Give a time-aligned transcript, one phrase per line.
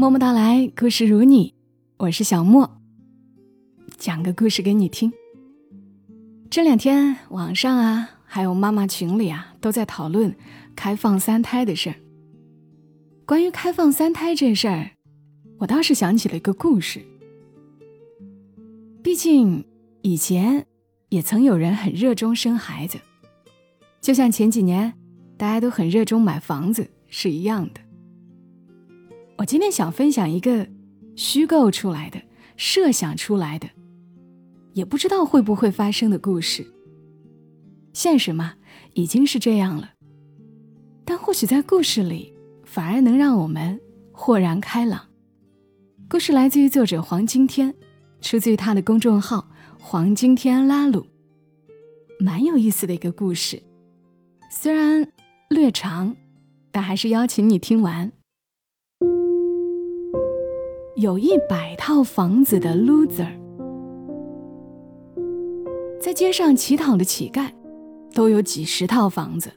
[0.00, 1.54] 默默到来，故事如你，
[1.96, 2.80] 我是小莫。
[3.96, 5.12] 讲个故事给你听。
[6.48, 10.32] 这两天网上啊，还有妈妈群里啊，都在讨论
[10.76, 11.96] 开放三胎的事儿。
[13.26, 14.92] 关于开放三胎这事儿，
[15.58, 17.04] 我倒是想起了一个故事。
[19.02, 19.64] 毕竟
[20.02, 20.64] 以前
[21.08, 23.00] 也曾有人很热衷生孩子，
[24.00, 24.94] 就像前几年
[25.36, 27.80] 大家都很热衷买房子是一样的。
[29.38, 30.68] 我今天想分享一个
[31.14, 32.20] 虚构出来的、
[32.56, 33.68] 设想出来的，
[34.72, 36.66] 也不知道会不会发生的故事。
[37.92, 38.54] 现实嘛，
[38.94, 39.92] 已经是这样了，
[41.04, 43.80] 但或许在故事里，反而能让我们
[44.12, 45.06] 豁然开朗。
[46.08, 47.72] 故事来自于作者黄今天，
[48.20, 51.06] 出自于他的公众号“黄今天拉鲁”，
[52.18, 53.62] 蛮有意思的一个故事，
[54.50, 55.06] 虽然
[55.48, 56.16] 略长，
[56.72, 58.10] 但还是邀请你听完。
[60.98, 63.28] 有一百套房子的 loser，
[66.00, 67.52] 在街上乞讨的乞丐，
[68.12, 69.48] 都有几十套房子，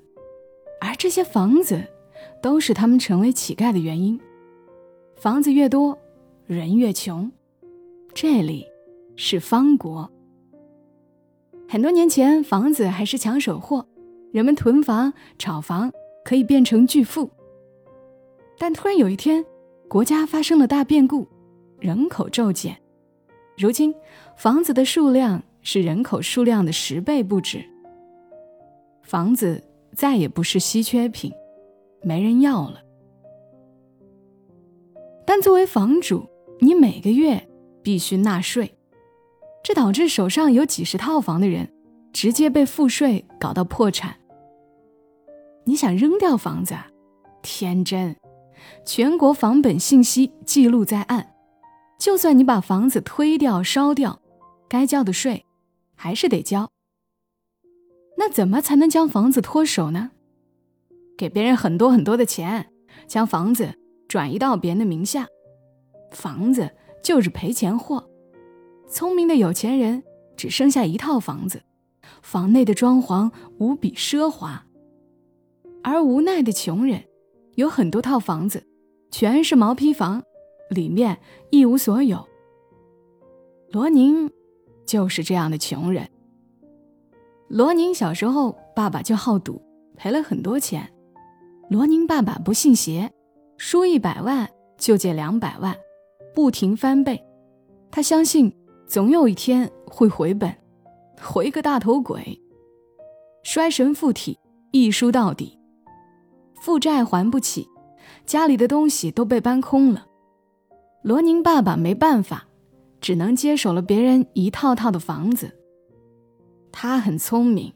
[0.79, 1.83] 而这些房子，
[2.43, 4.21] 都是他们成为乞丐的原因。
[5.15, 5.97] 房子越多，
[6.45, 7.31] 人越穷。
[8.13, 8.67] 这里
[9.15, 10.11] 是方国。
[11.67, 13.87] 很多年前，房子还是抢手货，
[14.31, 15.91] 人们囤房、炒房，
[16.23, 17.31] 可以变成巨富。
[18.59, 19.43] 但突然有一天，
[19.91, 21.27] 国家发生了大变故，
[21.77, 22.81] 人口骤减。
[23.57, 23.93] 如今，
[24.37, 27.61] 房子的数量是人口数量的十倍不止。
[29.03, 29.61] 房子
[29.93, 31.29] 再也不是稀缺品，
[32.03, 32.81] 没人要了。
[35.25, 36.25] 但作为房主，
[36.61, 37.45] 你每个月
[37.83, 38.73] 必须纳税，
[39.61, 41.69] 这导致手上有几十套房的人
[42.13, 44.15] 直接被赋税搞到破产。
[45.65, 46.75] 你想扔掉房子？
[47.41, 48.15] 天真！
[48.85, 51.33] 全国房本信息记录在案，
[51.99, 54.21] 就算你把房子推掉、烧掉，
[54.67, 55.45] 该交的税
[55.95, 56.69] 还是得交。
[58.17, 60.11] 那怎么才能将房子脱手呢？
[61.17, 62.71] 给别人很多很多的钱，
[63.07, 63.73] 将房子
[64.07, 65.27] 转移到别人的名下。
[66.11, 66.71] 房子
[67.03, 68.09] 就是赔钱货。
[68.87, 70.03] 聪明的有钱人
[70.35, 71.63] 只剩下一套房子，
[72.21, 74.65] 房内的装潢无比奢华，
[75.83, 77.03] 而无奈的穷人。
[77.61, 78.65] 有很多套房子，
[79.11, 80.21] 全是毛坯房，
[80.71, 81.17] 里面
[81.51, 82.27] 一无所有。
[83.69, 84.29] 罗宁
[84.85, 86.09] 就是这样的穷人。
[87.47, 89.61] 罗宁小时候，爸爸就好赌，
[89.95, 90.91] 赔了很多钱。
[91.69, 93.11] 罗宁爸爸不信邪，
[93.57, 95.77] 输一百万就借两百万，
[96.33, 97.23] 不停翻倍。
[97.91, 98.51] 他相信
[98.87, 100.53] 总有一天会回本，
[101.21, 102.41] 回个大头鬼。
[103.43, 104.39] 衰神附体，
[104.71, 105.60] 一输到底。
[106.61, 107.67] 负债还不起，
[108.23, 110.05] 家里的东西都被搬空了。
[111.01, 112.45] 罗宁爸爸没办法，
[113.01, 115.57] 只能接手了别人一套套的房子。
[116.71, 117.73] 他很聪明，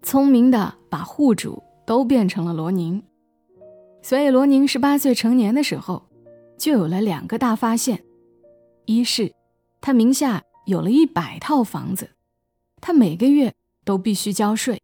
[0.00, 3.02] 聪明的把户主都变成了罗宁。
[4.00, 6.08] 所以罗宁十八岁成年的时候，
[6.56, 8.02] 就有了两个大发现：
[8.86, 9.30] 一是
[9.82, 12.12] 他名下有了一百套房子，
[12.80, 13.52] 他每个月
[13.84, 14.78] 都必须交税；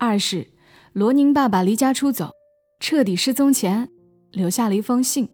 [0.00, 0.48] 二是
[0.92, 2.32] 罗宁爸爸离家出走。
[2.80, 3.90] 彻底失踪前，
[4.32, 5.28] 留下了一封信：“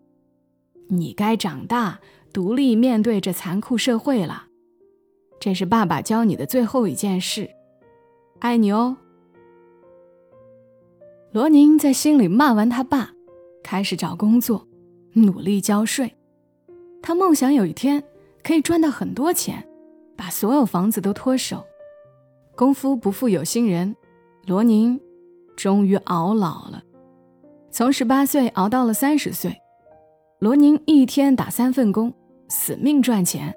[0.90, 2.00] 你该长大，
[2.32, 4.46] 独立面对这残酷社会了。
[5.38, 7.48] 这是爸爸教你的最后一件事，
[8.40, 8.96] 爱你哦。”
[11.30, 13.12] 罗宁在心里骂完他爸，
[13.62, 14.66] 开始找工作，
[15.12, 16.12] 努力交税。
[17.00, 18.02] 他梦想有一天
[18.42, 19.64] 可以赚到很多钱，
[20.16, 21.64] 把所有房子都脱手。
[22.56, 23.94] 功夫不负有心人，
[24.46, 25.00] 罗宁
[25.54, 26.82] 终于熬老了。
[27.76, 29.54] 从十八岁熬到了三十岁，
[30.38, 32.10] 罗宁一天打三份工，
[32.48, 33.54] 死命赚钱，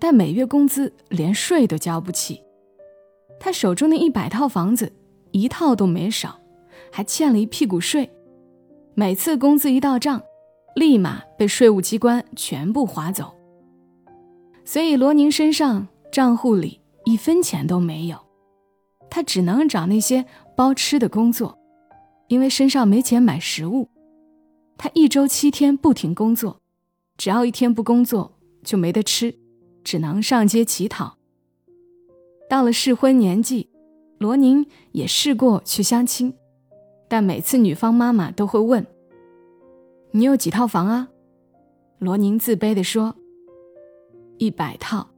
[0.00, 2.42] 但每月工资连税都交不起。
[3.38, 4.92] 他手中的一百套房子，
[5.30, 6.36] 一套都没少，
[6.90, 8.10] 还欠了一屁股税。
[8.94, 10.20] 每次工资一到账，
[10.74, 13.32] 立马被税务机关全部划走。
[14.64, 18.18] 所以罗宁身上账户里一分钱都没有，
[19.08, 20.24] 他只能找那些
[20.56, 21.56] 包吃的工作。
[22.28, 23.88] 因为身上没钱买食物，
[24.76, 26.60] 他一周七天不停工作，
[27.16, 29.34] 只要一天不工作就没得吃，
[29.82, 31.16] 只能上街乞讨。
[32.48, 33.70] 到了适婚年纪，
[34.18, 36.34] 罗宁也试过去相亲，
[37.08, 38.86] 但每次女方妈妈都会问
[40.12, 41.08] ：“你有几套房啊？”
[41.98, 43.16] 罗宁自卑地说
[44.38, 45.08] ：“一百套。”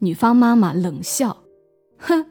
[0.00, 1.44] 女方妈妈冷笑
[1.98, 2.26] ：“哼，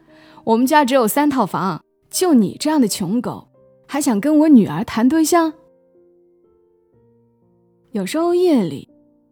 [0.46, 3.47] 我们家只有三套房，就你这样的穷狗。”
[3.88, 5.54] 还想跟我女儿谈对象？
[7.92, 8.88] 有时候夜里，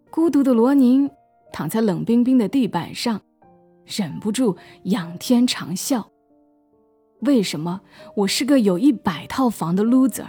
[0.10, 1.10] 孤独的罗宁
[1.52, 3.22] 躺在冷冰冰的地板上，
[3.86, 6.04] 忍不住仰天长啸
[7.22, 7.82] ：“为什么
[8.16, 10.28] 我是个有一百套房的 loser？”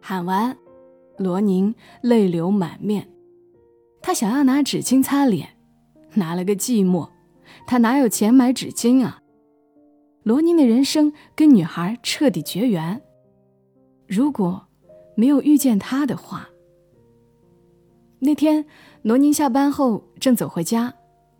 [0.00, 0.56] 喊完，
[1.18, 3.08] 罗宁泪流满面。
[4.02, 5.50] 他想要拿纸巾擦脸，
[6.14, 7.08] 拿了个寂寞。
[7.66, 9.20] 他哪有钱买纸巾啊？
[10.24, 13.00] 罗宁的人生跟女孩彻底绝缘。
[14.08, 14.66] 如果
[15.14, 16.48] 没有遇见他的话，
[18.20, 18.64] 那天
[19.02, 20.94] 罗宁下班后正走回家，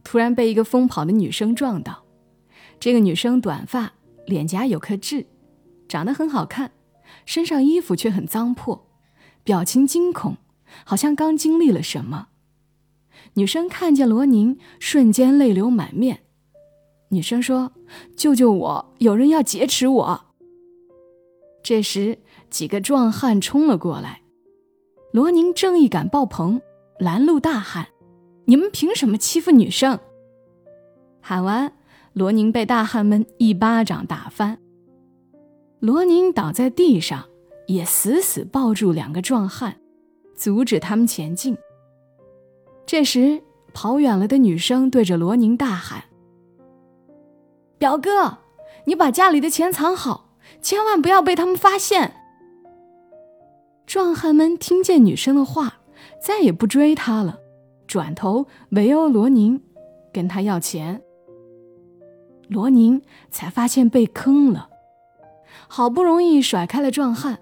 [0.04, 2.04] 突然被一个疯跑的女生撞到。
[2.78, 3.94] 这个女生短发，
[4.26, 5.26] 脸颊有颗痣，
[5.88, 6.72] 长得很好看，
[7.24, 8.86] 身上衣服却很脏破，
[9.42, 10.36] 表情惊恐，
[10.84, 12.28] 好像刚经历了什么。
[13.34, 16.20] 女生看见罗宁，瞬间泪流满面。
[17.14, 17.72] 女生说
[18.16, 18.94] ：“救救我！
[18.98, 20.24] 有人要劫持我。”
[21.62, 22.18] 这时，
[22.50, 24.20] 几个壮汉冲了过来。
[25.12, 26.60] 罗宁正义感爆棚，
[26.98, 27.86] 拦路大喊
[28.46, 29.98] ：“你们凭什么欺负女生？”
[31.22, 31.72] 喊完，
[32.12, 34.58] 罗宁被大汉们一巴掌打翻。
[35.78, 37.28] 罗宁倒在地上，
[37.68, 39.76] 也死死抱住两个壮汉，
[40.34, 41.56] 阻止他们前进。
[42.84, 46.04] 这时，跑远了的女生对着罗宁大喊
[47.78, 48.38] ：“表哥，
[48.86, 50.30] 你把家里的钱藏好，
[50.60, 52.16] 千万不要被他们发现。”
[53.86, 55.80] 壮汉们听见女生的话，
[56.20, 57.38] 再也不追她了，
[57.86, 59.60] 转头围殴罗宁，
[60.12, 61.02] 跟他要钱。
[62.48, 64.68] 罗宁才发现被坑了，
[65.68, 67.38] 好不容易甩开了壮汉，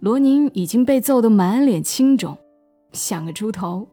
[0.00, 2.36] 罗宁已经被揍得满脸青肿，
[2.92, 3.88] 像个猪头。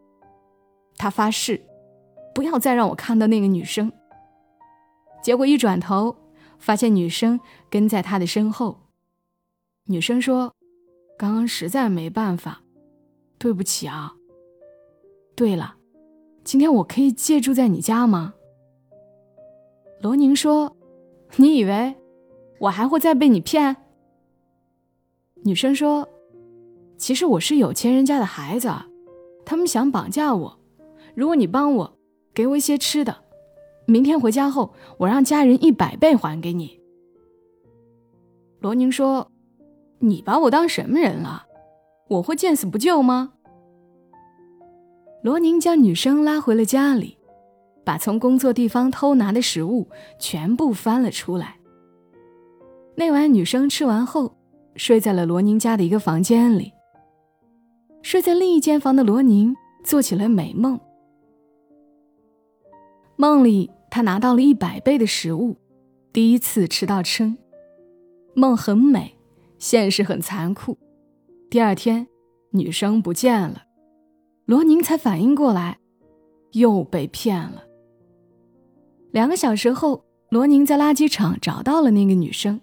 [0.98, 1.64] 他发誓，
[2.34, 3.92] 不要再让我看到那个女生。
[5.22, 6.16] 结果一转头，
[6.58, 7.40] 发现女生
[7.70, 8.78] 跟在他的身后。
[9.86, 10.54] 女生说
[11.18, 12.62] ：“刚刚实在没办法，
[13.38, 14.14] 对不起啊。
[15.36, 15.76] 对了，
[16.44, 18.34] 今天我可以借住在你家吗？”
[20.02, 20.76] 罗宁说
[21.38, 21.96] ：“你以为
[22.60, 23.76] 我还会再被你骗？”
[25.44, 26.08] 女生说
[26.98, 28.72] ：“其实我是有钱人家的孩子，
[29.46, 30.60] 他们想绑架我。”
[31.14, 31.98] 如果你帮我，
[32.34, 33.24] 给我一些吃的，
[33.86, 36.80] 明天回家后，我让家人一百倍还给你。
[38.60, 39.32] 罗宁说
[40.00, 41.46] ：“你把我当什么人了？
[42.08, 43.34] 我会见死不救吗？”
[45.24, 47.18] 罗宁将女生拉回了家里，
[47.84, 49.88] 把从工作地方偷拿的食物
[50.20, 51.58] 全部翻了出来。
[52.96, 54.36] 那晚，女生吃完后，
[54.76, 56.72] 睡在了罗宁家的一个房间里。
[58.04, 60.80] 睡在另一间房的罗宁做起了美梦。
[63.22, 65.56] 梦里，他拿到了一百倍的食物，
[66.12, 67.38] 第一次吃到撑。
[68.34, 69.16] 梦很美，
[69.60, 70.76] 现实很残酷。
[71.48, 72.08] 第二天，
[72.50, 73.66] 女生不见了，
[74.46, 75.78] 罗宁才反应过来，
[76.54, 77.64] 又被骗了。
[79.12, 82.62] 两个小时后，罗宁在垃圾场找到了那个女生，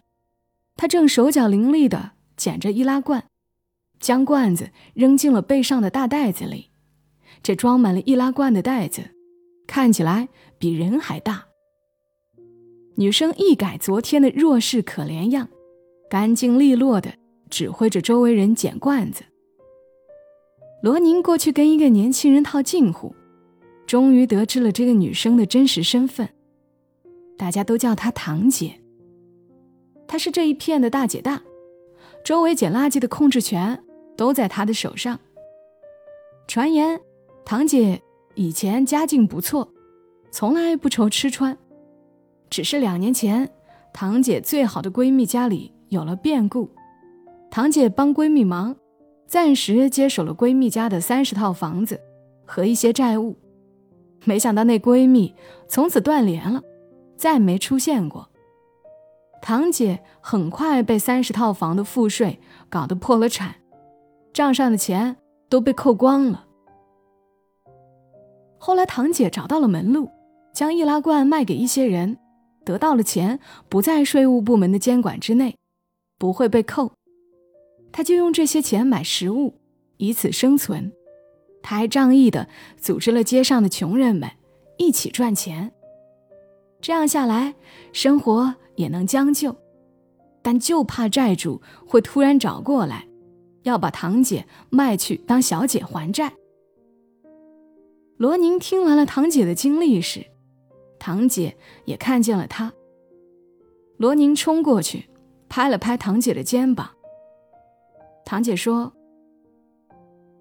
[0.74, 3.22] 她正手脚伶俐地捡着易拉罐，
[4.00, 6.72] 将罐子扔进了背上的大袋子里。
[7.44, 9.14] 这装满了易拉罐的袋子，
[9.68, 10.28] 看起来。
[10.60, 11.46] 比人还大。
[12.96, 15.48] 女生一改昨天的弱势可怜样，
[16.10, 17.14] 干净利落的
[17.48, 19.22] 指挥着周围人捡罐子。
[20.82, 23.14] 罗宁过去跟一个年轻人套近乎，
[23.86, 26.28] 终于得知了这个女生的真实身份。
[27.36, 28.80] 大家都叫她堂姐。
[30.08, 31.40] 她是这一片的大姐大，
[32.24, 33.84] 周围捡垃圾的控制权
[34.16, 35.20] 都在她的手上。
[36.48, 37.00] 传言，
[37.44, 38.02] 堂姐
[38.38, 39.68] 以前家境不错。
[40.30, 41.58] 从来不愁吃穿，
[42.48, 43.50] 只是两年前，
[43.92, 46.70] 堂姐最好的闺蜜家里有了变故，
[47.50, 48.76] 堂姐帮闺蜜忙，
[49.26, 52.00] 暂时接手了闺蜜家的三十套房子
[52.46, 53.36] 和一些债务。
[54.24, 55.34] 没想到那闺蜜
[55.66, 56.62] 从此断联了，
[57.16, 58.28] 再没出现过。
[59.42, 63.56] 堂姐很快被三十套房的赋税搞得破了产，
[64.32, 65.16] 账上的钱
[65.48, 66.44] 都被扣光了。
[68.58, 70.10] 后来堂姐找到了门路。
[70.54, 72.18] 将易拉罐卖给一些人，
[72.64, 73.38] 得到了钱，
[73.68, 75.54] 不在税务部门的监管之内，
[76.18, 76.90] 不会被扣。
[77.92, 79.54] 他就用这些钱买食物，
[79.98, 80.90] 以此生存。
[81.62, 84.28] 他还仗义的组织了街上的穷人们
[84.78, 85.70] 一起赚钱。
[86.80, 87.54] 这样下来，
[87.92, 89.54] 生活也能将就，
[90.42, 93.06] 但就怕债主会突然找过来，
[93.62, 96.32] 要把堂姐卖去当小姐还债。
[98.18, 100.26] 罗宁听完了堂姐的经历时，
[100.98, 102.72] 堂姐也看见了他。
[103.96, 105.08] 罗宁冲过去，
[105.48, 106.90] 拍了拍堂姐的肩膀。
[108.24, 108.92] 堂姐说：“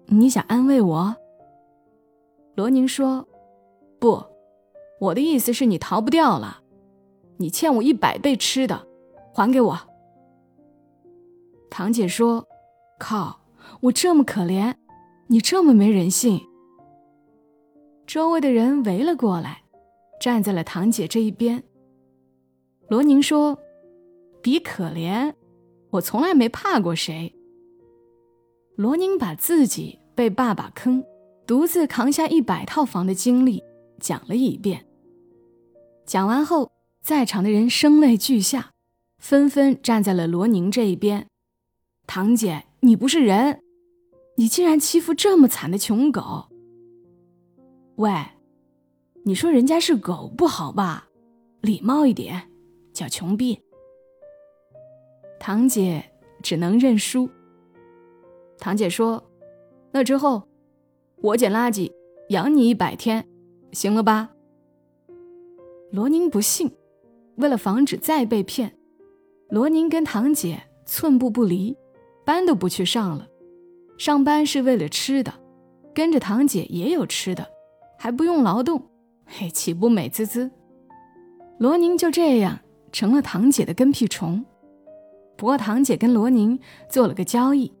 [0.06, 1.14] 你想安慰我？”
[2.56, 3.24] 罗宁说
[4.00, 4.24] ：“不，
[5.00, 6.60] 我的意思是你逃不掉了，
[7.36, 8.88] 你欠我一百倍吃的，
[9.32, 9.78] 还给我。”
[11.70, 12.44] 堂姐说
[12.98, 13.38] ：“靠，
[13.82, 14.74] 我这么可怜，
[15.28, 16.40] 你这么没人性。”
[18.08, 19.64] 周围的人围了过来，
[20.18, 21.62] 站在了堂姐这一边。
[22.88, 23.58] 罗宁说
[24.40, 25.34] ：“比可怜，
[25.90, 27.34] 我从来没怕过谁。”
[28.76, 31.04] 罗宁把自己被爸爸坑，
[31.46, 33.62] 独自扛下一百套房的经历
[34.00, 34.86] 讲了一遍。
[36.06, 36.72] 讲完后，
[37.02, 38.70] 在场的人声泪俱下，
[39.18, 41.26] 纷纷站在了罗宁这一边。
[42.06, 43.60] 堂姐，你不是人，
[44.38, 46.46] 你竟然欺负这么惨的穷狗！
[47.98, 48.12] 喂，
[49.24, 51.08] 你说人家是狗不好吧？
[51.62, 52.48] 礼貌一点，
[52.92, 53.60] 叫穷逼。
[55.40, 56.04] 堂姐
[56.40, 57.28] 只能认输。
[58.56, 59.28] 堂姐说
[59.90, 60.44] ：“那之后，
[61.16, 61.90] 我捡垃圾
[62.28, 63.26] 养你一百天，
[63.72, 64.30] 行了吧？”
[65.90, 66.70] 罗宁不信，
[67.38, 68.78] 为了防止再被骗，
[69.48, 71.76] 罗宁跟堂姐寸步不离，
[72.24, 73.26] 班都不去上了。
[73.98, 75.34] 上班是为了吃的，
[75.92, 77.57] 跟着堂姐也有吃的。
[77.98, 78.80] 还不用劳动，
[79.26, 80.50] 嘿，岂不美滋滋？
[81.58, 82.60] 罗宁就这样
[82.92, 84.44] 成了堂姐的跟屁虫。
[85.36, 87.72] 不过堂姐跟罗宁做了个交易，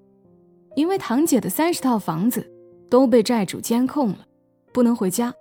[0.74, 2.50] 因为堂姐的三十套房子
[2.90, 4.18] 都被债主监控了，
[4.72, 5.32] 不能回家，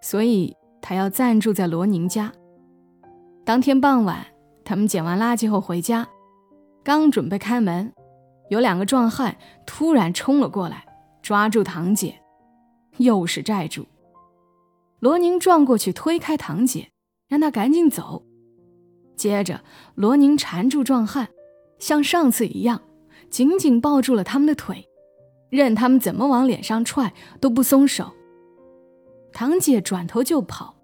[0.00, 2.32] 所以她要暂住在罗宁家。
[3.44, 4.26] 当天傍晚，
[4.64, 6.08] 他们捡完垃圾后回家，
[6.82, 7.92] 刚准备开门，
[8.48, 10.84] 有两个壮汉突然冲了过来，
[11.22, 12.18] 抓住堂姐，
[12.96, 13.86] 又是债主。
[14.98, 16.90] 罗宁撞过去推开堂姐，
[17.28, 18.24] 让她赶紧走。
[19.16, 19.62] 接着，
[19.94, 21.28] 罗宁缠住壮汉，
[21.78, 22.82] 像上次一样，
[23.30, 24.88] 紧紧抱住了他们的腿，
[25.50, 28.12] 任他们怎么往脸上踹都不松手。
[29.32, 30.74] 堂姐转头就跑。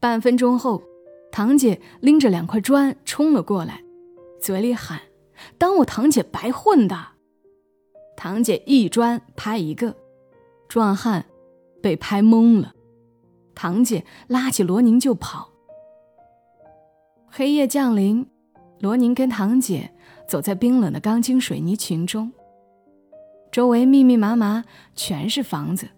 [0.00, 0.82] 半分钟后，
[1.30, 3.82] 堂姐拎着两块砖冲了过来，
[4.40, 5.00] 嘴里喊
[5.58, 6.96] ：“当我堂姐白混的！”
[8.16, 9.94] 堂姐一砖拍一个，
[10.68, 11.24] 壮汉
[11.82, 12.74] 被拍懵了。
[13.54, 15.48] 堂姐拉起罗宁就跑。
[17.28, 18.26] 黑夜降临，
[18.80, 19.90] 罗宁跟堂姐
[20.26, 22.32] 走在冰冷的钢筋水泥群中，
[23.52, 24.64] 周围密密麻麻
[24.94, 25.88] 全是房子，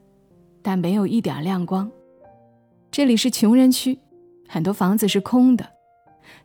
[0.63, 1.91] 但没有一点亮光。
[2.91, 3.99] 这里是穷人区，
[4.49, 5.67] 很多房子是空的，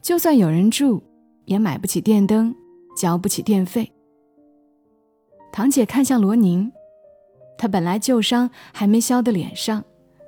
[0.02, 1.04] 就算有人住，
[1.46, 2.56] 也买不起电灯，
[2.96, 3.92] 交不起电费。
[5.52, 6.72] 堂姐看向罗宁，
[7.58, 9.84] 他本来旧伤还没消的脸上。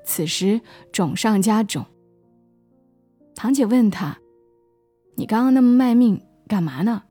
[0.10, 0.60] 此时
[0.92, 1.86] 肿上加肿。
[3.36, 4.20] 堂姐问他
[5.16, 7.04] ：“你刚刚那么卖命干嘛呢？”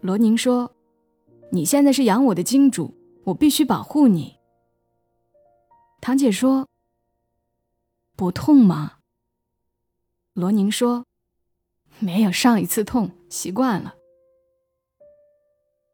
[0.00, 0.74] 罗宁说
[1.52, 4.38] ：“你现在是养我的金主，我必须保护你。”
[6.00, 6.66] 堂姐说
[8.16, 8.94] ：“不痛吗？”
[10.32, 11.04] 罗宁说
[12.00, 13.96] ：“没有上一次痛，习惯了。”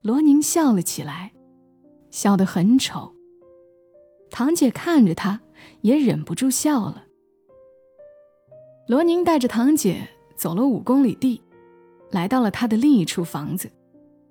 [0.00, 1.32] 罗宁笑了起来，
[2.12, 3.16] 笑得很丑。
[4.30, 5.40] 堂姐看着他。
[5.80, 7.04] 也忍不住笑了。
[8.88, 11.42] 罗宁带着堂姐走了五公里地，
[12.10, 13.70] 来到了他的另一处房子。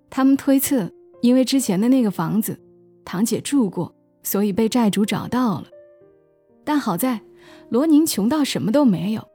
[0.10, 0.90] 他们推测，
[1.22, 2.58] 因为之前的那个房子，
[3.04, 5.68] 堂姐住过，所以被债主找到了。
[6.64, 7.22] 但好在，
[7.70, 9.28] 罗宁穷到什么都没有，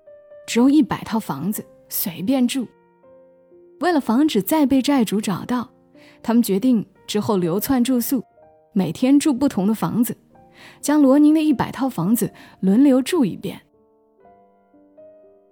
[0.47, 2.67] 只有一百套房子，随便住。
[3.81, 5.71] 为了防止再被债主找到，
[6.23, 8.23] 他们决定之后流窜住宿，
[8.73, 10.17] 每天住不同的房子。
[10.81, 13.61] 将罗宁的一百套房子轮流住一遍。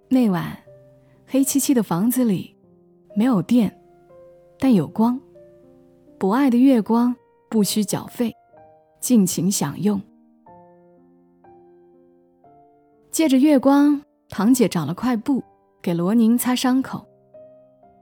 [0.08, 0.56] 那晚，
[1.26, 2.56] 黑漆漆的房子里
[3.14, 3.78] 没有电，
[4.58, 5.20] 但有光。
[6.18, 7.14] 博爱的月光，
[7.48, 8.34] 不需缴费，
[9.00, 10.00] 尽情享用。
[13.10, 15.42] 借着月光，堂姐找了块布
[15.82, 17.06] 给罗宁擦伤口。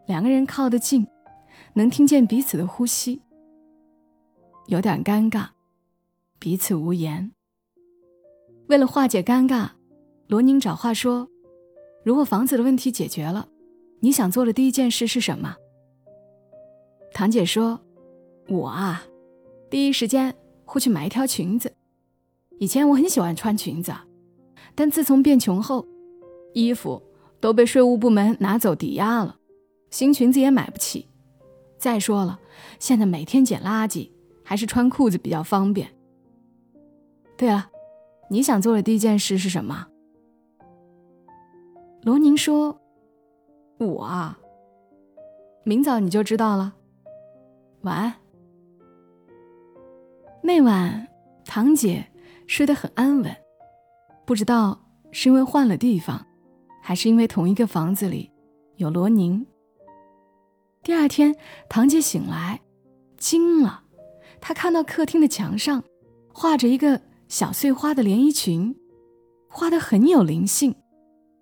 [0.06, 1.06] 两个人靠得近，
[1.74, 3.20] 能听见彼此的呼吸，
[4.66, 5.55] 有点尴尬。
[6.38, 7.32] 彼此无言。
[8.68, 9.70] 为了化解尴尬，
[10.26, 11.28] 罗宁找话说
[12.04, 13.48] ：“如果房子的问题解决了，
[14.00, 15.56] 你想做的第一件事是什么？”
[17.14, 17.80] 堂姐说
[18.48, 19.04] ：“我啊，
[19.70, 21.72] 第一时间会去买一条裙子。
[22.58, 23.92] 以前我很喜欢穿裙子，
[24.74, 25.86] 但自从变穷后，
[26.52, 27.02] 衣服
[27.40, 29.38] 都被税务部门拿走抵押了，
[29.90, 31.06] 新裙子也买不起。
[31.78, 32.40] 再说了，
[32.78, 34.10] 现在每天捡垃圾，
[34.42, 35.88] 还是穿裤子比较方便。”
[37.36, 37.70] 对了，
[38.30, 39.86] 你想做的第一件事是什么？
[42.02, 42.80] 罗宁说
[43.78, 44.38] ：“我啊，
[45.64, 46.74] 明早你就知道了。
[47.82, 48.14] 晚安。”
[50.42, 51.08] 那晚，
[51.44, 52.06] 堂姐
[52.46, 53.36] 睡得很安稳，
[54.24, 56.24] 不知道是因为换了地方，
[56.80, 58.30] 还是因为同一个房子里
[58.76, 59.44] 有罗宁。
[60.82, 61.34] 第二天，
[61.68, 62.60] 堂姐醒来，
[63.18, 63.82] 惊了，
[64.40, 65.82] 她看到客厅的墙上
[66.32, 68.74] 画着一个小碎花的连衣裙，
[69.48, 70.74] 画的很有灵性，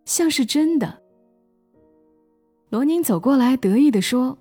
[0.05, 1.03] 像是真的。
[2.71, 4.39] 罗宁走过来，得意地说：“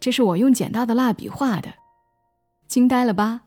[0.00, 1.74] 这是我用捡到的蜡笔画的。”
[2.66, 3.42] 惊呆了吧？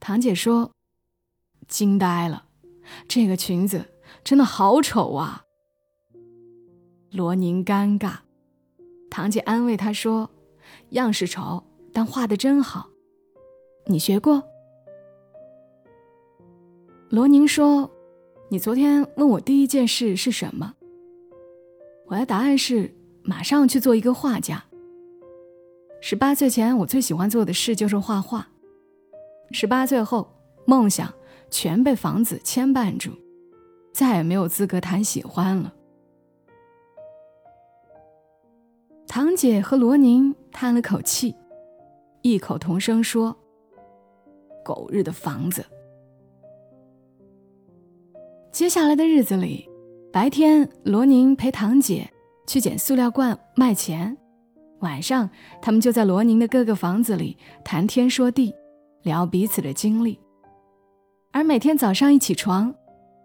[0.00, 0.72] 堂姐说
[1.68, 2.46] ：“惊呆了，
[3.06, 5.44] 这个裙子真的好丑啊。”
[7.12, 8.16] 罗宁尴尬，
[9.10, 10.30] 堂姐安慰他说
[10.90, 11.62] ：“样式丑，
[11.92, 12.88] 但画的真好。
[13.86, 14.42] 你学过？”
[17.16, 17.90] 罗宁说
[18.50, 20.74] ：“你昨天问我第一件事是什么？
[22.08, 24.62] 我的答案是马上去做一个画家。”
[26.02, 28.46] 十八岁前，我最喜欢做的事就是画画。
[29.50, 30.30] 十八岁后，
[30.66, 31.10] 梦想
[31.50, 33.12] 全被房子牵绊住，
[33.94, 35.72] 再也没有资格谈喜欢了。
[39.08, 41.34] 堂姐和罗宁叹了口气，
[42.20, 43.34] 异口同声说
[44.62, 45.64] ：“狗日的房子！”
[48.56, 49.68] 接下来的日子里，
[50.10, 52.10] 白天罗宁陪堂姐
[52.46, 54.16] 去捡塑料罐卖钱。
[54.78, 55.28] 晚上，
[55.60, 58.54] 他们就在罗宁的各个房子里谈天说地，
[59.02, 60.18] 聊彼此的经历。
[61.32, 62.74] 而每天早上一起床，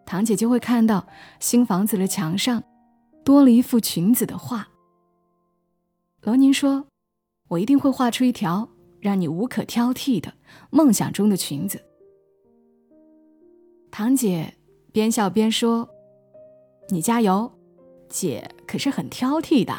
[0.06, 1.08] 堂姐就会看到
[1.40, 2.62] 新房子的墙上
[3.24, 4.68] 多了一幅裙子的画。
[6.24, 6.86] 罗宁说
[7.48, 8.68] ：“我一定会画出一条
[9.00, 10.34] 让你无可挑剔的
[10.72, 11.82] 梦想中的裙子。”
[13.90, 14.54] 堂姐
[14.92, 15.90] 边笑边说
[16.90, 17.52] ：“你加油，
[18.10, 19.74] 姐可是很挑剔的。”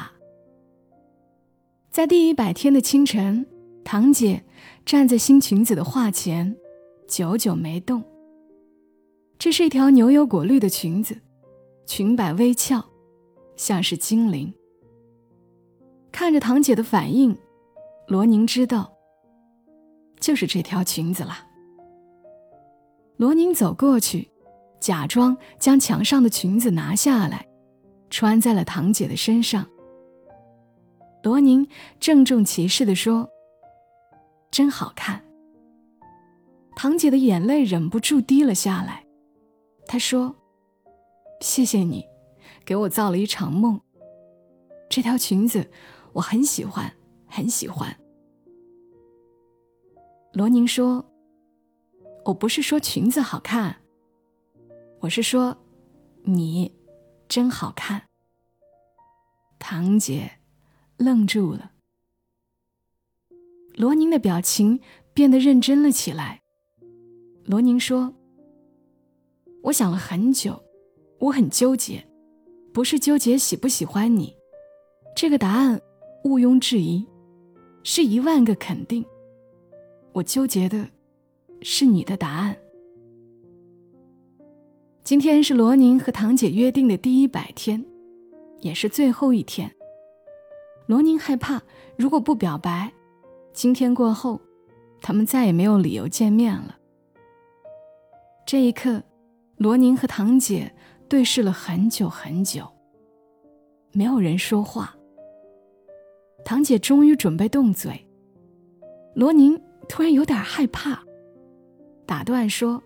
[1.91, 3.47] 在第一百天的清晨，
[3.85, 4.43] 堂姐
[4.87, 6.57] 站在新裙子的画前，
[7.07, 8.03] 久久没动。
[9.39, 11.21] 这是一条牛油果绿的裙子，
[11.85, 12.83] 裙摆微翘，
[13.57, 14.55] 像是精灵。
[16.11, 17.37] 看着堂姐的反应，
[18.07, 18.93] 罗宁知道，
[20.19, 21.49] 就是这条裙子了。
[23.19, 24.31] 罗宁走过去，
[24.83, 27.47] 假装将墙上的裙子拿下来，
[28.11, 29.65] 穿在了堂姐的身上。
[31.23, 31.65] 罗宁
[32.01, 33.31] 郑重其事地说
[34.51, 35.25] ：“真好看。”
[36.75, 39.07] 堂姐的眼泪忍不住滴了下来。
[39.87, 40.35] 她说
[41.41, 42.05] ：“谢谢你，
[42.65, 43.81] 给我造了一场梦。
[44.91, 45.71] 这条裙子
[46.15, 46.93] 我很喜欢，
[47.29, 47.97] 很喜欢。”
[50.35, 51.05] 罗宁说
[52.27, 53.82] ：“我不是说裙子好看，
[55.03, 55.57] 我是说，
[56.23, 56.73] 你
[57.29, 58.03] 真好看。”
[59.61, 60.33] 堂姐。
[60.99, 61.73] 愣住了，
[63.75, 64.79] 罗宁的表情
[65.13, 66.41] 变得认真了起来。
[67.45, 68.15] 罗宁说
[69.65, 70.63] ：“我想了很久，
[71.19, 72.07] 我很纠结，
[72.73, 74.33] 不是纠结喜不喜欢你，
[75.17, 75.81] 这个答案
[76.23, 77.05] 毋庸置疑，
[77.83, 79.05] 是一万个肯定。
[80.13, 80.89] 我纠结的
[81.63, 82.57] 是你的答案。
[85.05, 87.85] 今天是罗宁和堂姐约定的第一百天，
[88.61, 89.69] 也是最后一天。”
[90.87, 91.61] 罗宁害怕，
[91.97, 92.93] 如果不表白，
[93.53, 94.41] 今天过后，
[95.01, 96.79] 他们再也没有理由见面了。
[98.47, 99.03] 这一刻，
[99.57, 100.73] 罗宁和堂姐
[101.09, 102.65] 对视了很久很久，
[103.93, 104.95] 没有人说话。
[106.45, 108.07] 堂姐终于准备动嘴，
[109.17, 111.03] 罗宁突然有点害怕，
[112.07, 112.81] 打断说：“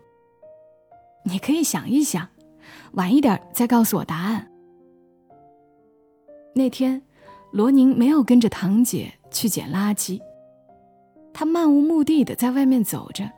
[1.26, 2.26] 你可以想一想，
[2.92, 4.50] 晚一点再告诉我答案。”
[6.56, 7.02] 那天。
[7.52, 10.20] 罗宁没有跟着堂姐去捡垃圾，
[11.32, 13.30] 他漫无目的的在外面走着，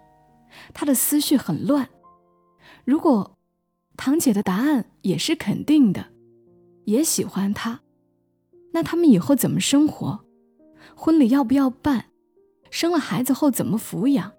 [0.74, 1.88] 他的思绪很乱。
[2.84, 3.36] 如果
[3.96, 6.06] 堂姐的答案也是肯定的，
[6.86, 7.82] 也喜欢他，
[8.72, 10.24] 那他们以后怎么生活？
[10.96, 12.06] 婚礼要不要办？
[12.70, 14.32] 生了孩子后怎么抚养？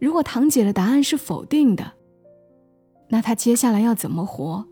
[0.00, 1.92] 如果堂姐的答案是否定的，
[3.08, 4.66] 那他接下来要怎么活？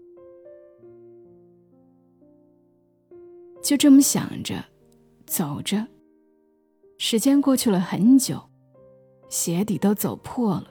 [3.63, 4.65] 就这么想着，
[5.27, 5.87] 走着，
[6.99, 8.43] 时间过去了很久，
[9.29, 10.67] 鞋底都走破了。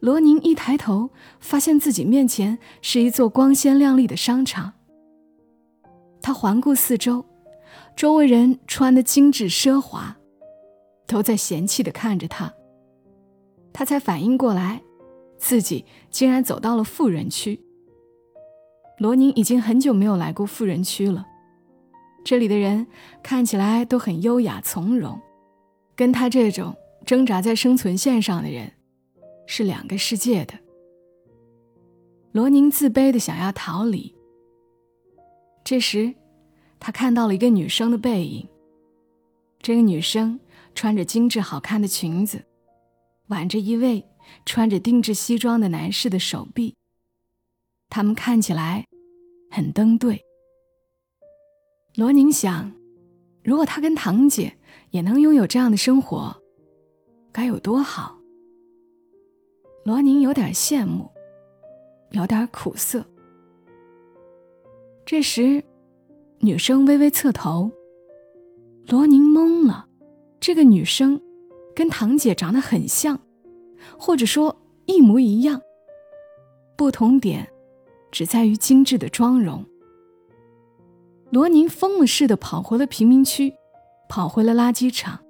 [0.00, 4.72] 罗宁一抬头，发现自己面前是一座光鲜亮丽的商场。
[6.22, 7.24] 他环顾四周，
[7.94, 10.16] 周围人穿的精致奢华，
[11.06, 12.52] 都在嫌弃的看着他。
[13.72, 14.82] 他才反应过来，
[15.42, 17.60] 自己竟然走到了富人区。
[18.98, 21.26] 罗宁已经很久没有来过富人区了。
[22.24, 22.86] 这里的人
[23.24, 25.20] 看起来都很优雅从容，
[25.96, 28.72] 跟他这种挣扎在生存线上的人
[29.44, 30.54] 是两个世界的。
[32.30, 34.14] 罗宁自卑的想要逃离。
[35.64, 36.14] 这时，
[36.78, 38.48] 他看到了一个女生的背影。
[39.60, 40.38] 这个女生
[40.72, 42.44] 穿着精致好看的裙子，
[43.26, 44.04] 挽着一位
[44.44, 46.74] 穿着定制西装的男士的手臂。
[47.88, 48.86] 他们看起来
[49.50, 50.24] 很登对。
[51.94, 52.72] 罗宁想，
[53.44, 54.56] 如果他跟堂姐
[54.90, 56.34] 也能拥有这样的生活，
[57.30, 58.18] 该有多好。
[59.84, 61.10] 罗宁有点羡慕，
[62.12, 63.04] 有点苦涩。
[65.04, 65.62] 这时，
[66.38, 67.70] 女生微微侧头，
[68.86, 69.88] 罗宁懵了。
[70.40, 71.20] 这个女生
[71.74, 73.20] 跟堂姐长得很像，
[74.04, 75.62] 或者说一模一样，
[76.74, 77.48] 不同点
[78.10, 79.64] 只在于精致的妆容。
[81.30, 83.54] 罗宁疯了似的跑回了贫民区，
[84.08, 85.20] 跑回了垃圾场。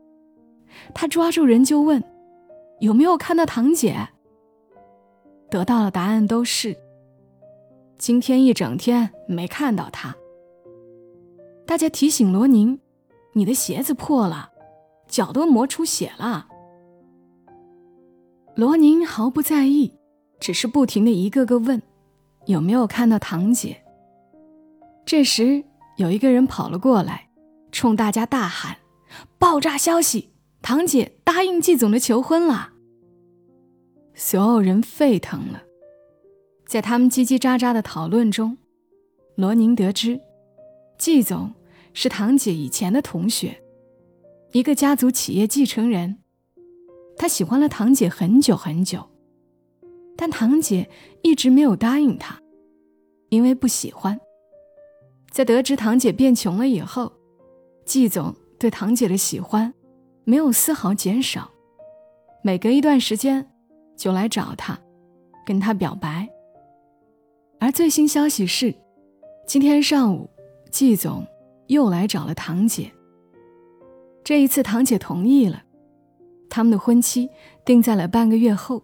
[0.94, 2.02] 他抓住人就问
[2.80, 4.08] ：“有没有看到堂姐？”
[5.50, 6.74] 得到的答案都是
[7.98, 10.16] ：“今天一整天没看到她。”
[11.68, 12.80] 大家提醒罗宁
[13.36, 14.50] ：“你的鞋子破了，
[15.06, 16.48] 脚都磨出血了。”
[18.54, 19.92] 罗宁毫不在意，
[20.38, 21.80] 只是不停的一个个问
[22.46, 23.82] ：“有没有看到堂姐？”
[25.06, 25.64] 这时。
[25.98, 27.28] 有一个人跑了过来，
[27.70, 28.78] 冲大家大喊
[29.38, 30.30] ：“爆炸消息！
[30.62, 32.72] 堂姐答应季总的求婚了。”
[34.16, 35.62] 所有人沸腾了。
[36.66, 38.56] 在他们叽叽喳喳的讨论中，
[39.36, 40.18] 罗宁得知，
[40.96, 41.52] 季总
[41.92, 43.62] 是堂姐以前的同学，
[44.52, 46.21] 一个家族企业继承人。
[47.22, 49.08] 他喜欢了堂姐很久很久，
[50.16, 50.90] 但堂姐
[51.22, 52.36] 一直没有答应他，
[53.28, 54.18] 因为不喜欢。
[55.30, 57.12] 在得知堂姐变穷了以后，
[57.86, 59.72] 季总对堂姐的喜欢
[60.24, 61.48] 没有丝毫减少，
[62.42, 63.48] 每隔一段时间
[63.96, 64.76] 就来找她，
[65.46, 66.28] 跟她表白。
[67.60, 68.74] 而最新消息是，
[69.46, 70.28] 今天上午
[70.72, 71.24] 季总
[71.68, 72.90] 又来找了堂姐。
[74.24, 75.62] 这一次堂姐同意了，
[76.54, 77.30] 他们的婚期
[77.64, 78.82] 定在了半个月后，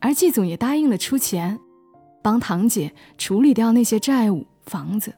[0.00, 1.58] 而季总也答应了出钱，
[2.22, 5.14] 帮堂姐处理掉那些债务、房子。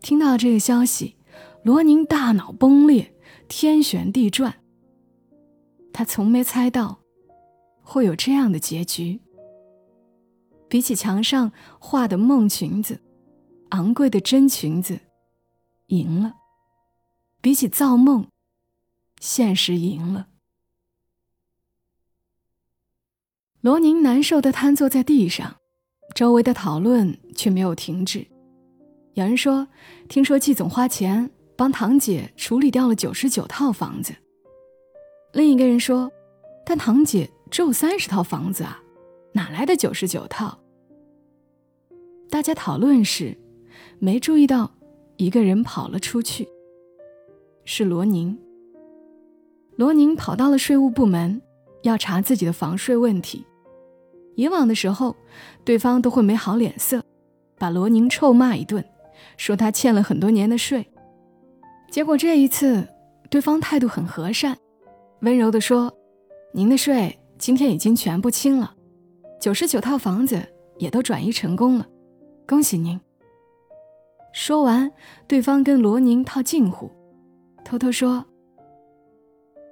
[0.00, 1.16] 听到这个消息，
[1.64, 3.12] 罗宁大脑崩裂，
[3.48, 4.54] 天旋地转。
[5.92, 7.00] 他从没猜到
[7.82, 9.20] 会有这样的结局。
[10.68, 13.00] 比起墙上画的梦裙子，
[13.70, 15.00] 昂贵的真裙子
[15.88, 16.34] 赢了；
[17.40, 18.24] 比起造梦，
[19.22, 20.26] 现实赢了。
[23.60, 25.58] 罗宁难受的瘫坐在地上，
[26.12, 28.26] 周围的讨论却没有停止。
[29.14, 29.68] 有人说，
[30.08, 34.12] 听说季总花钱帮堂姐处理掉了九十九套房子。
[35.32, 36.10] 另一个人说，
[36.66, 38.82] 但堂姐只有三十套房子啊，
[39.34, 40.58] 哪来的九十九套？
[42.28, 43.38] 大家讨论时，
[44.00, 44.74] 没注意到
[45.16, 46.48] 一个人跑了出去，
[47.64, 48.36] 是罗宁。
[49.76, 51.40] 罗宁跑到了税务部门，
[51.82, 53.44] 要查自己的房税问题。
[54.36, 55.14] 以往的时候，
[55.64, 57.02] 对方都会没好脸色，
[57.58, 58.84] 把罗宁臭骂一顿。
[59.36, 60.86] 说他欠了很多年的税，
[61.90, 62.86] 结果这一次，
[63.30, 64.56] 对方态度很和善，
[65.20, 65.92] 温柔地说
[66.52, 68.74] ：“您的税今天已经全部清了，
[69.40, 70.42] 九十九套房子
[70.78, 71.86] 也都转移成功了，
[72.46, 73.00] 恭喜您。”
[74.34, 74.90] 说完，
[75.28, 76.90] 对方跟罗宁套近乎，
[77.64, 78.24] 偷偷说：“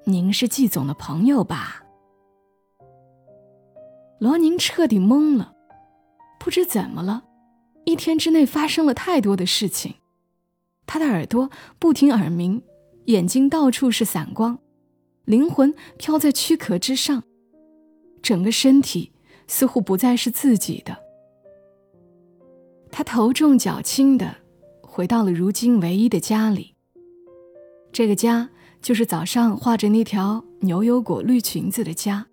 [0.05, 1.85] 您是季总的朋友吧？”
[4.19, 5.55] 罗宁彻底懵了，
[6.39, 7.25] 不知怎么了。
[7.85, 9.95] 一天之内发生了太多的事情，
[10.87, 12.63] 他的耳朵不停耳鸣，
[13.07, 14.59] 眼睛到处是散光，
[15.25, 17.23] 灵魂飘在躯壳之上，
[18.21, 19.13] 整个身体
[19.47, 20.99] 似乎不再是自己的。
[22.93, 24.37] 他头重脚轻的
[24.83, 26.75] 回到了如今唯一的家里。
[27.91, 32.27] 这个家就是早上画着那条牛油果绿裙子的家。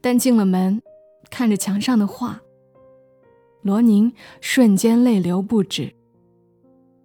[0.00, 0.82] 但进了门，
[1.30, 2.40] 看着墙上的画。
[3.62, 5.94] 罗宁瞬间泪流不止。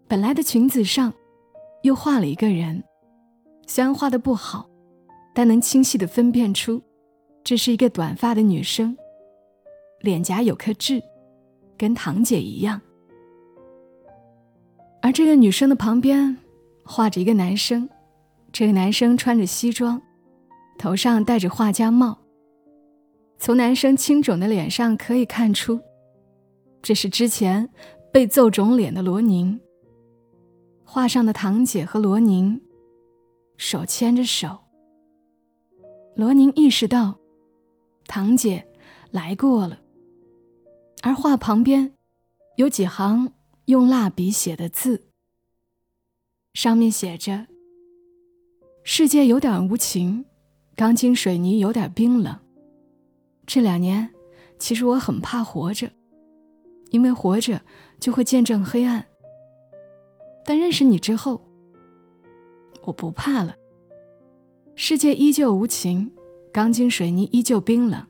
[0.08, 1.14] 本来的裙子上，
[1.84, 2.84] 又画了一个人，
[3.68, 4.68] 虽然画的不好，
[5.36, 6.82] 但能清晰的分辨出，
[7.44, 8.98] 这是一个短发的女生，
[10.02, 11.04] 脸颊有颗痣，
[11.78, 12.82] 跟堂姐一样。
[15.04, 16.38] 而这个女生的旁边，
[16.84, 17.88] 画着一个男生，
[18.52, 20.02] 这个男生穿着西装，
[20.78, 22.18] 头上戴着画家帽。
[23.38, 25.80] 从男生青肿的脸上可以看出。
[26.82, 27.70] 这是之前
[28.12, 29.60] 被揍肿脸的罗宁。
[30.84, 32.62] 画上的堂姐和罗宁，
[33.58, 34.60] 手牵着手。
[36.16, 37.20] 罗宁意识到，
[38.06, 38.66] 堂姐
[39.12, 39.82] 来过了，
[41.04, 41.94] 而画旁边
[42.56, 43.34] 有几行
[43.66, 45.10] 用蜡笔写的字，
[46.54, 47.48] 上面写着
[48.90, 50.24] ：“世界有点无情，
[50.74, 52.40] 钢筋水泥有点冰冷。
[53.46, 54.10] 这两年，
[54.60, 55.92] 其实我很怕活着，
[56.92, 57.62] 因为活着
[58.00, 59.06] 就会见证黑暗。
[60.46, 61.42] 但认识你之后，
[62.86, 63.58] 我不怕了。”
[64.74, 66.10] 世界依旧无情，
[66.54, 68.08] 钢筋水泥依旧冰冷。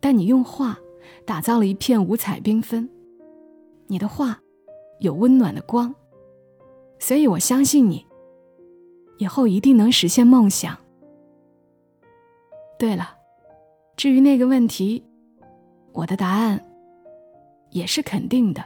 [0.00, 0.78] 但你用画
[1.24, 2.90] 打造了一片五彩缤纷，
[3.86, 4.38] 你的画
[5.00, 5.94] 有温暖的光，
[6.98, 8.06] 所以我相信你，
[9.18, 10.76] 以后一定能实现梦想。
[12.78, 13.16] 对了，
[13.96, 15.02] 至于那个问题，
[15.92, 16.62] 我的答案
[17.70, 18.62] 也是肯定的。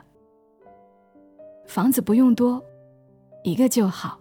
[1.66, 2.60] 房子不用多，
[3.44, 4.20] 一个就好。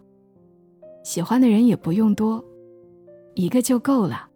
[1.04, 2.44] 喜欢的人也不用多。
[3.36, 4.30] 一个就够了。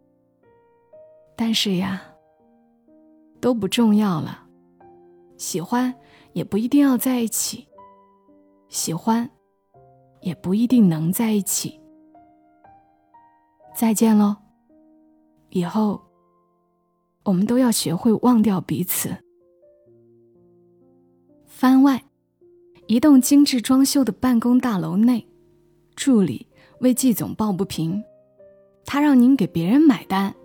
[1.35, 2.01] 但是呀，
[3.41, 4.47] 都不重要了。
[5.37, 5.93] 喜欢
[6.31, 7.67] 也不一定要在一起，
[8.69, 9.29] 喜欢
[10.21, 11.79] 也不一定能在一起。
[13.75, 14.35] 再见喽！
[15.49, 16.01] 以后
[17.23, 19.15] 我们都要学会忘掉彼此。
[21.47, 22.03] 番外：
[22.87, 25.27] 一栋精致装修的办公大楼内，
[25.95, 26.47] 助理
[26.79, 28.03] 为季总抱不平。
[28.85, 30.35] 他让您给别人买单，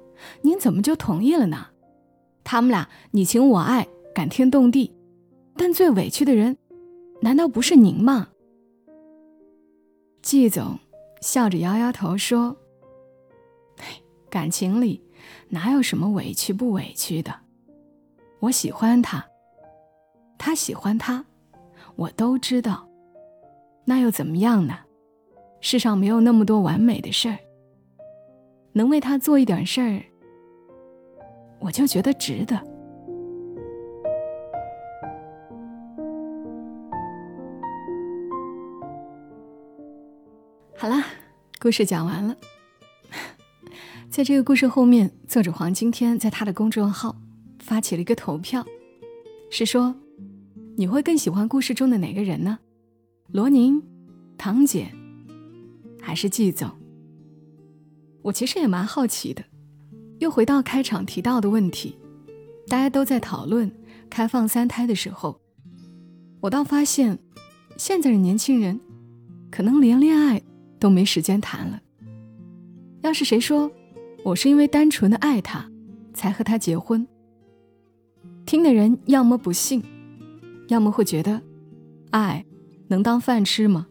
[0.42, 1.68] 您怎么就同意了呢？
[2.44, 4.94] 他们俩你情我爱，感天动地，
[5.54, 6.56] 但最委屈的人，
[7.20, 8.28] 难道不是您吗？
[10.22, 10.78] 季总
[11.20, 12.56] 笑着摇摇头说
[14.30, 15.02] ：“感情里
[15.48, 17.34] 哪有什么委屈不委屈的？
[18.40, 19.24] 我喜欢他，
[20.36, 21.24] 他喜欢他，
[21.96, 22.88] 我都知道，
[23.84, 24.78] 那又怎么样呢？
[25.60, 27.38] 世上没有那么多完美的事儿。”
[28.72, 30.00] 能为他做一点事儿，
[31.58, 32.56] 我就觉得值得。
[40.76, 41.04] 好啦，
[41.60, 42.36] 故事讲完了。
[44.18, 47.14] 在这个故事后面，作者黄今天在他的公众号
[47.61, 48.66] 发起了一个投票，
[49.48, 49.94] 是说
[50.76, 52.59] 你会更喜欢故事中的哪个人呢？
[53.31, 53.81] 罗宁、
[54.37, 54.92] 堂姐，
[56.02, 56.68] 还是季总？
[58.22, 59.44] 我其实也蛮好奇的，
[60.18, 61.96] 又回到开场提到的问题，
[62.66, 63.70] 大家都在讨论
[64.11, 65.40] 开放三胎的时候，
[66.40, 67.16] 我倒发现，
[67.76, 68.81] 现在的年轻人，
[69.48, 70.42] 可能连恋爱
[70.81, 71.81] 都没时间谈了。
[73.02, 73.70] 要是谁说
[74.24, 75.70] 我是因为单纯的爱他，
[76.12, 77.07] 才和他结婚，
[78.44, 79.83] 听的人要么不信，
[80.68, 81.40] 要么会觉得，
[82.11, 82.44] 爱
[82.88, 83.87] 能当饭吃吗？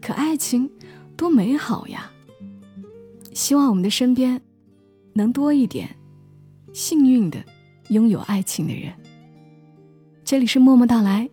[0.00, 0.70] 可爱情
[1.16, 2.10] 多美好呀！
[3.32, 4.40] 希望我们的身边
[5.12, 5.94] 能多一点
[6.72, 7.44] 幸运的
[7.90, 8.92] 拥有爱情的人。
[10.24, 11.28] 这里是默默到来，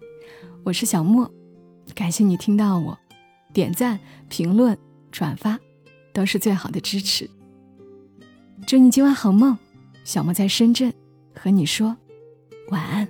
[0.63, 1.31] 我是小莫，
[1.95, 2.97] 感谢你听到我，
[3.53, 4.77] 点赞、评论、
[5.11, 5.57] 转发
[6.13, 7.29] 都是最好的支持。
[8.65, 9.57] 祝你今晚好梦，
[10.03, 10.93] 小莫在深圳
[11.35, 11.95] 和你说
[12.69, 13.07] 晚安。